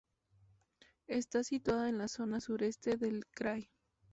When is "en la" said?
1.87-2.07